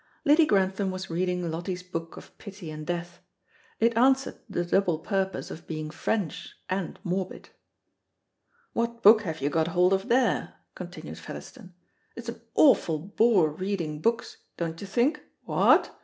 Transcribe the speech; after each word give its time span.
Lady 0.25 0.47
Grantham 0.47 0.89
was 0.89 1.11
reading 1.11 1.51
Loti's 1.51 1.83
book 1.83 2.17
of 2.17 2.35
pity 2.39 2.71
and 2.71 2.87
death. 2.87 3.19
It 3.79 3.95
answered 3.95 4.39
the 4.49 4.65
double 4.65 4.97
purpose 4.97 5.51
of 5.51 5.67
being 5.67 5.91
French 5.91 6.55
and 6.67 6.97
morbid. 7.03 7.49
"What 8.73 9.03
book 9.03 9.21
have 9.21 9.41
you 9.41 9.51
got 9.51 9.67
hold 9.67 9.93
of 9.93 10.07
there?" 10.09 10.55
continued 10.73 11.19
Featherstone. 11.19 11.75
"It's 12.15 12.29
an 12.29 12.41
awful 12.55 12.97
bore 12.97 13.51
reading 13.51 14.01
books, 14.01 14.37
dontcherthink, 14.57 15.19
what? 15.43 15.95